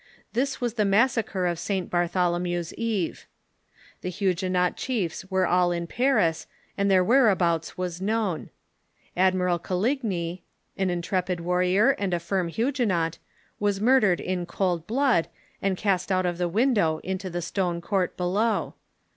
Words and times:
This 0.33 0.59
was 0.59 0.73
the 0.73 0.83
Massacre 0.83 1.45
of 1.45 1.59
St. 1.59 1.87
Bartholomew's 1.91 2.73
Eve. 2.73 3.27
The 4.01 4.09
Huguenot 4.09 4.75
chiefs 4.75 5.29
were 5.29 5.45
all 5.45 5.71
in 5.71 5.85
Paris, 5.85 6.47
and 6.75 6.89
their 6.89 7.03
whereabouts 7.03 7.77
was 7.77 8.01
known. 8.01 8.49
Admiral 9.15 9.59
Coligny, 9.59 10.41
an 10.75 10.89
intrepid 10.89 11.39
warrior 11.41 11.91
and 11.99 12.15
a 12.15 12.19
firm 12.19 12.47
Huguenot, 12.47 13.19
was 13.59 13.79
murdered 13.79 14.19
in 14.19 14.47
cold 14.47 14.87
blood, 14.87 15.27
and 15.61 15.77
cast 15.77 16.11
out 16.11 16.25
of 16.25 16.39
the 16.39 16.49
window 16.49 16.97
into 17.03 17.29
the 17.29 17.43
stone 17.43 17.79
court 17.79 18.17
below. 18.17 18.73